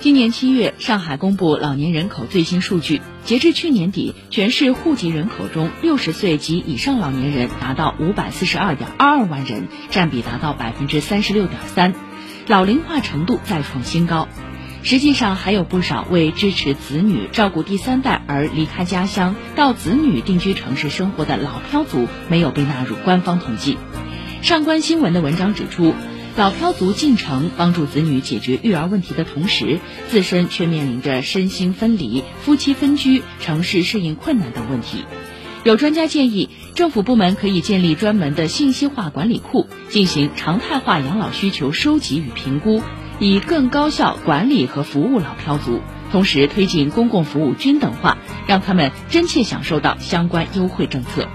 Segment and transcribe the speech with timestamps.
[0.00, 11.94] 今年七月，上海公布老年人口最新数据，截至去年底，全市户籍人口中，六十岁及以上老年人达到五百四十二点二二万人，占比达到百分之三十六点三，
[12.46, 14.28] 老龄化程度再创新高。
[14.84, 23.76] 实际上，还有不少为支持子女照顾第三代而离开家乡到子女定居城市生活的老漂族没有被纳入官方统计。
[24.42, 25.94] 上官新闻的文章指出。
[26.38, 35.04] 老漂族进城帮助子女解决育儿问题的同时，自身却面临着身心分离、夫妻分居、城市适应困难等问题。
[35.64, 42.84] 有专家建议，政府部门可以建立专门的信息化管理库，进行常态化养老需求收集与评估，
[43.18, 45.80] 以更高效管理和服务老漂族。
[46.12, 48.16] 同时，推进公共服务均等化，
[48.46, 51.26] 让他们真切享受到相关优惠政策。